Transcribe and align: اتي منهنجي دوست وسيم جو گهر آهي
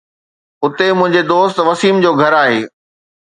اتي 0.63 0.87
منهنجي 0.99 1.21
دوست 1.31 1.57
وسيم 1.67 1.95
جو 2.03 2.11
گهر 2.19 2.33
آهي 2.43 2.61